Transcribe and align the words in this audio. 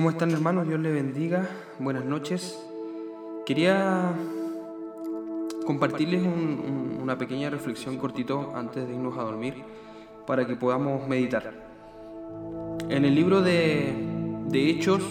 ¿Cómo 0.00 0.08
están 0.08 0.30
hermanos? 0.30 0.66
Dios 0.66 0.80
les 0.80 0.94
bendiga. 0.94 1.46
Buenas 1.78 2.06
noches. 2.06 2.58
Quería 3.44 4.14
compartirles 5.66 6.22
una 6.22 7.18
pequeña 7.18 7.50
reflexión 7.50 7.98
cortito 7.98 8.54
antes 8.56 8.88
de 8.88 8.94
irnos 8.94 9.18
a 9.18 9.24
dormir 9.24 9.56
para 10.26 10.46
que 10.46 10.56
podamos 10.56 11.06
meditar. 11.06 11.52
En 12.88 13.04
el 13.04 13.14
libro 13.14 13.42
de, 13.42 13.92
Hechos 14.54 15.02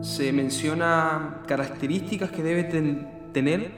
se 0.00 0.32
menciona 0.32 1.42
características 1.46 2.32
que 2.32 2.42
debe 2.42 2.64
tener 3.32 3.70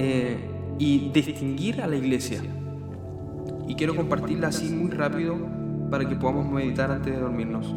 eh, 0.00 0.50
y 0.76 1.10
distinguir 1.10 1.82
a 1.82 1.86
la 1.86 1.94
iglesia. 1.94 2.42
Y 3.68 3.76
quiero 3.76 3.94
compartirla 3.94 4.48
así 4.48 4.74
muy 4.74 4.90
rápido 4.90 5.36
para 5.88 6.08
que 6.08 6.16
podamos 6.16 6.50
meditar 6.50 6.90
antes 6.90 7.14
de 7.14 7.20
dormirnos. 7.20 7.72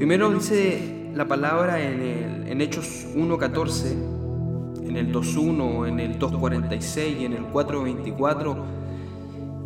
Primero 0.00 0.30
dice 0.30 1.10
la 1.14 1.28
palabra 1.28 1.78
en, 1.78 2.00
el, 2.00 2.48
en 2.48 2.62
Hechos 2.62 3.06
1.14, 3.14 4.86
en 4.88 4.96
el 4.96 5.12
2.1, 5.12 5.88
en 5.88 6.00
el 6.00 6.18
2.46 6.18 7.20
y 7.20 7.26
en 7.26 7.34
el 7.34 7.42
4.24 7.48 8.56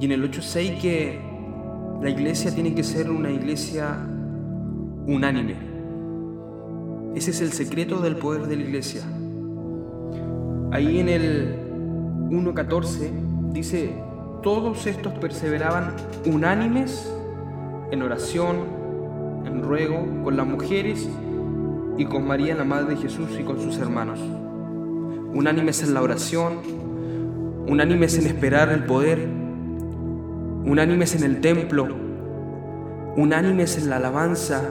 y 0.00 0.06
en 0.06 0.10
el 0.10 0.28
8.6 0.28 0.80
que 0.80 1.20
la 2.02 2.10
iglesia 2.10 2.52
tiene 2.52 2.74
que 2.74 2.82
ser 2.82 3.12
una 3.12 3.30
iglesia 3.30 3.96
unánime. 5.06 5.54
Ese 7.14 7.30
es 7.30 7.40
el 7.40 7.52
secreto 7.52 8.00
del 8.00 8.16
poder 8.16 8.48
de 8.48 8.56
la 8.56 8.62
iglesia. 8.64 9.02
Ahí 10.72 10.98
en 10.98 11.10
el 11.10 11.54
1.14 12.30 13.52
dice, 13.52 13.94
todos 14.42 14.84
estos 14.88 15.12
perseveraban 15.12 15.94
unánimes 16.26 17.08
en 17.92 18.02
oración, 18.02 18.83
en 19.44 19.62
ruego 19.62 20.06
con 20.22 20.36
las 20.36 20.46
mujeres 20.46 21.08
y 21.96 22.04
con 22.06 22.26
María, 22.26 22.54
la 22.54 22.64
Madre 22.64 22.94
de 22.94 22.96
Jesús, 22.96 23.28
y 23.38 23.44
con 23.44 23.60
sus 23.60 23.78
hermanos. 23.78 24.20
Unánimes 25.32 25.82
en 25.82 25.94
la 25.94 26.02
oración, 26.02 26.54
unánimes 27.66 28.18
en 28.18 28.26
esperar 28.26 28.70
el 28.70 28.84
poder, 28.84 29.28
unánimes 30.64 31.14
en 31.14 31.24
el 31.24 31.40
templo, 31.40 31.88
unánimes 33.16 33.78
en 33.78 33.90
la 33.90 33.96
alabanza, 33.96 34.62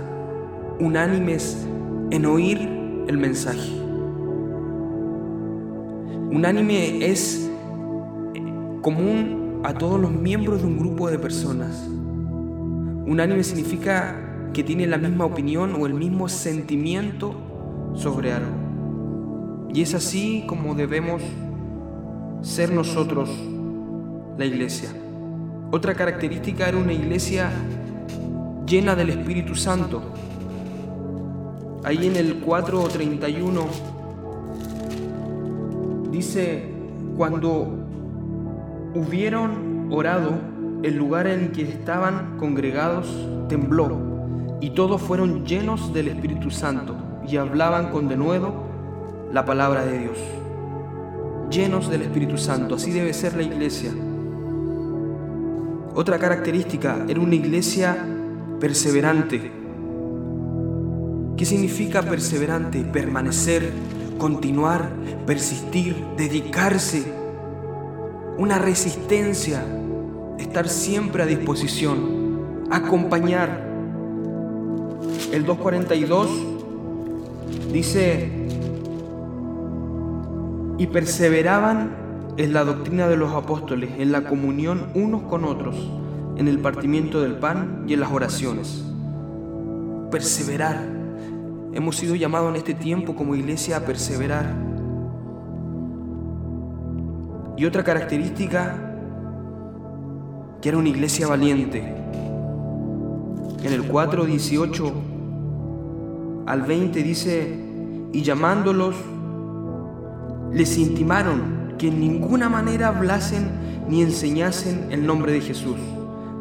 unánimes 0.80 1.66
en 2.12 2.26
oír 2.26 2.60
el 3.08 3.18
mensaje. 3.18 3.72
Unánime 6.32 7.06
es 7.06 7.50
común 8.82 9.62
a 9.64 9.74
todos 9.74 10.00
los 10.00 10.12
miembros 10.12 10.62
de 10.62 10.68
un 10.68 10.80
grupo 10.80 11.10
de 11.10 11.20
personas. 11.20 11.88
Unánime 13.06 13.44
significa 13.44 14.23
que 14.54 14.64
tiene 14.64 14.86
la 14.86 14.98
misma 14.98 15.26
opinión 15.26 15.76
o 15.80 15.88
el 15.88 15.96
mismo 15.96 16.30
sentimiento 16.30 17.34
sobre 17.96 18.34
algo. 18.34 19.70
Y 19.74 19.82
es 19.82 19.96
así 19.96 20.46
como 20.48 20.76
debemos 20.76 21.24
ser 22.42 22.72
nosotros 22.72 23.30
la 24.38 24.46
iglesia. 24.46 24.90
Otra 25.72 25.96
característica 25.96 26.70
era 26.70 26.78
una 26.78 26.94
iglesia 26.94 27.52
llena 28.68 28.96
del 28.96 29.10
Espíritu 29.10 29.56
Santo. 29.56 30.04
Ahí 31.84 32.06
en 32.06 32.16
el 32.16 32.46
4.31 32.46 33.66
dice, 36.12 36.70
cuando 37.18 37.80
hubieron 38.94 39.88
orado, 39.92 40.54
el 40.84 40.96
lugar 40.96 41.26
en 41.28 41.52
que 41.52 41.64
estaban 41.64 42.38
congregados 42.38 43.08
tembló 43.50 44.13
y 44.64 44.70
todos 44.70 45.02
fueron 45.02 45.46
llenos 45.46 45.94
del 45.94 46.08
Espíritu 46.08 46.50
Santo 46.50 46.96
y 47.28 47.36
hablaban 47.36 47.92
con 47.92 48.08
denuedo 48.08 48.54
la 49.30 49.44
palabra 49.44 49.84
de 49.84 50.00
Dios. 50.00 50.18
Llenos 51.52 51.90
del 51.90 52.04
Espíritu 52.04 52.38
Santo, 52.38 52.76
así 52.76 52.92
debe 52.92 53.12
ser 53.12 53.36
la 53.36 53.44
iglesia. 53.44 53.92
Otra 55.94 56.18
característica, 56.18 57.06
era 57.10 57.20
una 57.20 57.36
iglesia 57.36 58.08
perseverante. 58.62 59.52
¿Qué 61.36 61.44
significa 61.44 62.02
perseverante? 62.02 62.86
Permanecer, 62.86 63.70
continuar, 64.18 64.94
persistir, 65.26 65.94
dedicarse. 66.16 67.04
Una 68.38 68.60
resistencia, 68.60 69.62
estar 70.40 70.70
siempre 70.70 71.24
a 71.24 71.26
disposición, 71.26 72.64
acompañar, 72.72 73.73
el 75.34 75.48
2.42 75.48 76.28
dice, 77.72 78.30
y 80.78 80.86
perseveraban 80.86 81.96
en 82.38 82.54
la 82.54 82.64
doctrina 82.64 83.08
de 83.08 83.18
los 83.18 83.34
apóstoles, 83.34 83.90
en 83.98 84.12
la 84.12 84.26
comunión 84.26 84.90
unos 84.94 85.24
con 85.24 85.44
otros, 85.44 85.76
en 86.38 86.48
el 86.48 86.60
partimiento 86.60 87.20
del 87.20 87.34
pan 87.34 87.84
y 87.88 87.96
en 87.96 88.02
las 88.02 88.12
oraciones. 88.12 88.86
Perseverar. 90.12 90.84
Hemos 91.74 91.96
sido 91.96 92.14
llamados 92.14 92.52
en 92.52 92.58
este 92.58 92.76
tiempo 92.76 93.16
como 93.16 93.34
iglesia 93.34 93.78
a 93.78 93.80
perseverar. 93.80 94.54
Y 97.58 97.66
otra 97.66 97.84
característica, 97.84 99.00
que 100.62 100.70
era 100.70 100.78
una 100.78 100.90
iglesia 100.90 101.28
valiente. 101.28 101.80
En 103.64 103.74
el 103.74 103.90
4.18 103.92 105.13
al 106.46 106.62
20 106.64 107.04
dice, 107.04 107.60
y 108.12 108.22
llamándolos, 108.22 108.96
les 110.52 110.78
intimaron 110.78 111.74
que 111.78 111.88
en 111.88 112.00
ninguna 112.00 112.50
manera 112.50 112.90
hablasen 112.90 113.50
ni 113.90 114.02
enseñasen 114.02 114.88
el 114.92 115.06
nombre 115.06 115.32
de 115.32 115.42
Jesús. 115.42 115.78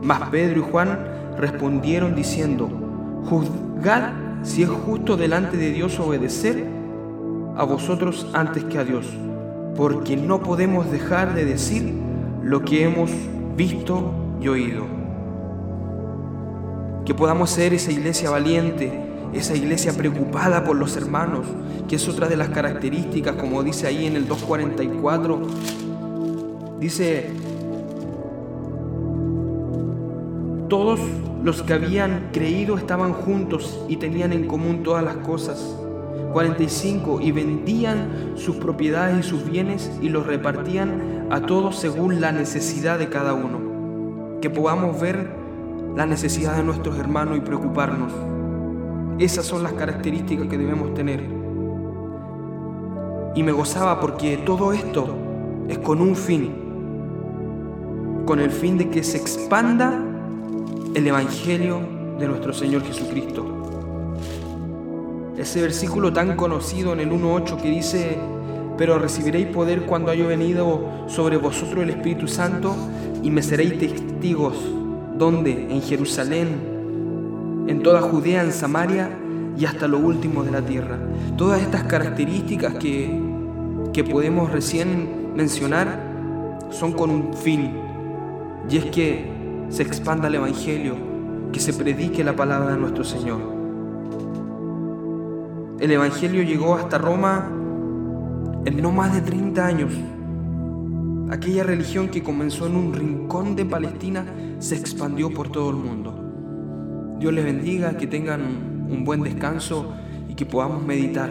Mas 0.03 0.29
Pedro 0.31 0.61
y 0.61 0.71
Juan 0.71 0.99
respondieron 1.39 2.15
diciendo, 2.15 2.69
juzgad 3.25 4.11
si 4.43 4.63
es 4.63 4.69
justo 4.69 5.17
delante 5.17 5.57
de 5.57 5.71
Dios 5.71 5.99
obedecer 6.01 6.67
a 7.57 7.65
vosotros 7.65 8.27
antes 8.33 8.65
que 8.65 8.79
a 8.79 8.85
Dios, 8.85 9.07
porque 9.77 10.17
no 10.17 10.43
podemos 10.43 10.91
dejar 10.91 11.35
de 11.35 11.45
decir 11.45 11.95
lo 12.43 12.63
que 12.65 12.85
hemos 12.85 13.11
visto 13.57 14.13
y 14.41 14.49
oído. 14.49 14.85
Que 17.05 17.15
podamos 17.15 17.51
ser 17.51 17.73
esa 17.75 17.93
iglesia 17.93 18.31
valiente, 18.31 19.12
esa 19.33 19.55
iglesia 19.55 19.93
preocupada 19.93 20.65
por 20.65 20.77
los 20.77 20.97
hermanos, 20.97 21.47
que 21.89 21.97
es 21.97 22.09
otra 22.09 22.29
de 22.29 22.37
las 22.37 22.51
características, 22.51 23.37
como 23.37 23.63
dice 23.63 23.87
ahí 23.87 24.07
en 24.07 24.17
el 24.17 24.29
244, 24.29 25.43
dice, 26.79 27.31
todos 30.69 31.01
los 31.43 31.63
que 31.63 31.75
habían 31.75 32.31
creído 32.33 32.77
estaban 32.79 33.13
juntos 33.13 33.85
y 33.89 33.97
tenían 33.97 34.33
en 34.33 34.47
común 34.47 34.83
todas 34.83 35.05
las 35.05 35.17
cosas. 35.17 35.77
45, 36.33 37.21
y 37.21 37.31
vendían 37.31 38.33
sus 38.37 38.57
propiedades 38.57 39.27
y 39.27 39.29
sus 39.29 39.45
bienes 39.45 39.91
y 40.01 40.09
los 40.09 40.27
repartían 40.27 41.27
a 41.31 41.43
todos 41.43 41.77
según 41.77 42.21
la 42.21 42.33
necesidad 42.33 42.99
de 42.99 43.11
cada 43.11 43.35
uno. 43.35 44.41
Que 44.41 44.49
podamos 44.49 44.99
ver 45.01 45.31
la 45.95 46.07
necesidad 46.07 46.57
de 46.57 46.65
nuestros 46.65 46.99
hermanos 46.99 47.37
y 47.37 47.41
preocuparnos. 47.41 48.13
Esas 49.19 49.47
son 49.47 49.63
las 49.63 49.73
características 49.75 50.49
que 50.49 50.59
debemos 50.59 50.95
tener. 50.95 51.23
Y 53.35 53.43
me 53.43 53.53
gozaba 53.53 54.01
porque 54.01 54.39
todo 54.39 54.73
esto 54.73 55.15
es 55.69 55.79
con 55.79 56.01
un 56.01 56.17
fin, 56.17 56.53
con 58.27 58.41
el 58.41 58.51
fin 58.51 58.79
de 58.79 58.91
que 58.91 59.03
se 59.03 59.17
expanda 59.17 60.03
el 60.95 61.07
Evangelio 61.07 61.81
de 62.19 62.29
nuestro 62.29 62.53
Señor 62.53 62.83
Jesucristo. 62.83 63.47
Ese 65.37 65.63
versículo 65.63 66.13
tan 66.13 66.37
conocido 66.37 66.93
en 66.93 67.01
el 67.01 67.11
1.8 67.11 67.61
que 67.61 67.71
dice, 67.71 68.19
pero 68.77 68.99
recibiréis 68.99 69.47
poder 69.49 69.83
cuando 69.87 70.11
haya 70.11 70.27
venido 70.27 71.07
sobre 71.09 71.37
vosotros 71.37 71.83
el 71.83 71.91
Espíritu 71.91 72.29
Santo 72.29 72.75
y 73.23 73.31
me 73.31 73.43
seréis 73.43 73.79
testigos. 73.79 74.57
¿Dónde? 75.17 75.69
En 75.71 75.83
Jerusalén, 75.83 76.72
en 77.67 77.83
toda 77.83 78.01
Judea, 78.01 78.43
en 78.43 78.53
Samaria 78.53 79.11
y 79.57 79.65
hasta 79.65 79.87
lo 79.89 79.99
último 79.99 80.43
de 80.43 80.51
la 80.51 80.63
tierra. 80.63 80.99
Todas 81.37 81.61
estas 81.61 81.85
características 81.85 82.75
que, 82.75 83.21
que 83.93 84.05
podemos 84.05 84.51
recién 84.51 85.35
mencionar 85.35 86.13
son 86.71 86.93
con 86.93 87.11
un 87.11 87.35
fin, 87.35 87.73
y 88.69 88.77
es 88.77 88.87
que 88.87 89.31
se 89.69 89.83
expanda 89.83 90.29
el 90.29 90.37
Evangelio, 90.37 90.97
que 91.53 91.61
se 91.61 91.73
predique 91.73 92.25
la 92.25 92.35
palabra 92.35 92.73
de 92.73 92.79
nuestro 92.79 93.05
Señor. 93.05 93.41
El 95.81 95.91
Evangelio 95.91 96.43
llegó 96.43 96.77
hasta 96.77 96.97
Roma 96.99 97.51
en 98.65 98.81
no 98.81 98.93
más 98.93 99.13
de 99.15 99.21
30 99.21 99.67
años. 99.67 99.93
Aquella 101.31 101.65
religión 101.65 102.09
que 102.09 102.23
comenzó 102.23 102.67
en 102.67 102.77
un 102.77 102.93
rincón 102.93 103.57
de 103.57 103.65
Palestina 103.65 104.25
se 104.59 104.77
expandió 104.77 105.31
por 105.31 105.51
todo 105.51 105.71
el 105.71 105.77
mundo. 105.77 106.22
Dios 107.23 107.33
les 107.33 107.45
bendiga, 107.45 107.97
que 107.97 108.09
tengan 108.09 108.41
un 108.91 109.05
buen 109.05 109.23
descanso 109.23 109.93
y 110.29 110.35
que 110.35 110.45
podamos 110.45 110.85
meditar 110.85 111.31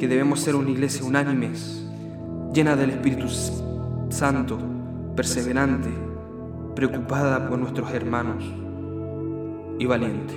que 0.00 0.08
debemos 0.08 0.40
ser 0.40 0.56
una 0.56 0.68
iglesia 0.68 1.04
unánimes, 1.04 1.86
llena 2.52 2.74
del 2.74 2.90
Espíritu 2.90 3.28
Santo, 4.08 4.58
perseverante, 5.14 5.90
preocupada 6.74 7.48
por 7.48 7.56
nuestros 7.56 7.92
hermanos 7.92 8.42
y 9.78 9.86
valiente. 9.86 10.34